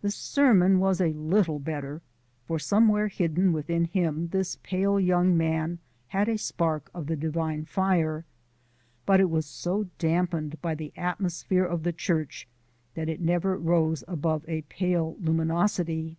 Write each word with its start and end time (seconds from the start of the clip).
The 0.00 0.10
sermon 0.10 0.80
was 0.80 1.02
a 1.02 1.12
little 1.12 1.58
better, 1.58 2.00
for 2.46 2.58
somewhere 2.58 3.08
hidden 3.08 3.52
within 3.52 3.84
him 3.84 4.28
this 4.28 4.56
pale 4.62 4.98
young 4.98 5.36
man 5.36 5.80
had 6.08 6.30
a 6.30 6.38
spark 6.38 6.90
of 6.94 7.08
the 7.08 7.14
divine 7.14 7.66
fire, 7.66 8.24
but 9.04 9.20
it 9.20 9.28
was 9.28 9.44
so 9.44 9.88
dampened 9.98 10.62
by 10.62 10.74
the 10.76 10.94
atmosphere 10.96 11.66
of 11.66 11.82
the 11.82 11.92
church 11.92 12.48
that 12.94 13.10
it 13.10 13.20
never 13.20 13.54
rose 13.58 14.02
above 14.08 14.46
a 14.48 14.62
pale 14.62 15.18
luminosity. 15.20 16.16